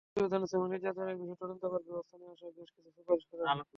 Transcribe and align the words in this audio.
প্রতিবেদনে 0.03 0.47
শ্রমিক 0.47 0.69
নির্যাতনের 0.73 1.17
বিষয়ে 1.21 1.39
তদন্ত 1.41 1.63
করে 1.71 1.83
ব্যবস্থা 1.87 2.15
নেওয়াসহ 2.17 2.47
বেশ 2.57 2.69
কিছু 2.75 2.89
সুপারিশ 2.97 3.23
করা 3.29 3.43
হয়। 3.49 3.65